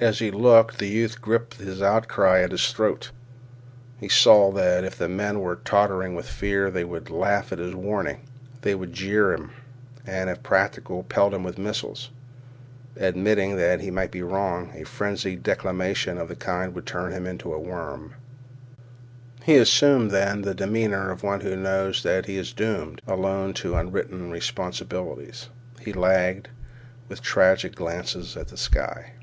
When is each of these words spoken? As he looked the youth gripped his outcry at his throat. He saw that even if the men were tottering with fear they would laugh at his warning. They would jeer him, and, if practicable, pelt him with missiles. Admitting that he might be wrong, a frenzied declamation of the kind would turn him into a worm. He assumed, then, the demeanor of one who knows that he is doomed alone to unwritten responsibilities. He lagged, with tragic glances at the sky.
As 0.00 0.20
he 0.20 0.30
looked 0.30 0.78
the 0.78 0.86
youth 0.86 1.20
gripped 1.20 1.56
his 1.56 1.82
outcry 1.82 2.42
at 2.42 2.52
his 2.52 2.70
throat. 2.72 3.10
He 3.98 4.08
saw 4.08 4.52
that 4.52 4.74
even 4.78 4.84
if 4.84 4.96
the 4.96 5.08
men 5.08 5.40
were 5.40 5.56
tottering 5.56 6.14
with 6.14 6.28
fear 6.28 6.70
they 6.70 6.84
would 6.84 7.10
laugh 7.10 7.50
at 7.50 7.58
his 7.58 7.74
warning. 7.74 8.20
They 8.62 8.76
would 8.76 8.92
jeer 8.92 9.32
him, 9.32 9.50
and, 10.06 10.30
if 10.30 10.40
practicable, 10.44 11.02
pelt 11.02 11.34
him 11.34 11.42
with 11.42 11.58
missiles. 11.58 12.10
Admitting 12.96 13.56
that 13.56 13.80
he 13.80 13.90
might 13.90 14.12
be 14.12 14.22
wrong, 14.22 14.70
a 14.72 14.84
frenzied 14.84 15.42
declamation 15.42 16.16
of 16.16 16.28
the 16.28 16.36
kind 16.36 16.76
would 16.76 16.86
turn 16.86 17.10
him 17.10 17.26
into 17.26 17.52
a 17.52 17.58
worm. 17.58 18.14
He 19.42 19.56
assumed, 19.56 20.12
then, 20.12 20.42
the 20.42 20.54
demeanor 20.54 21.10
of 21.10 21.24
one 21.24 21.40
who 21.40 21.56
knows 21.56 22.04
that 22.04 22.26
he 22.26 22.36
is 22.36 22.52
doomed 22.52 23.02
alone 23.08 23.52
to 23.54 23.74
unwritten 23.74 24.30
responsibilities. 24.30 25.48
He 25.80 25.92
lagged, 25.92 26.50
with 27.08 27.20
tragic 27.20 27.74
glances 27.74 28.36
at 28.36 28.46
the 28.46 28.56
sky. 28.56 29.14